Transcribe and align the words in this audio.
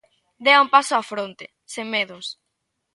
Dea 0.43 0.61
un 0.65 0.69
paso 0.75 0.93
á 0.99 1.03
fronte, 1.11 1.45
sen 1.73 1.85
medos. 1.95 2.25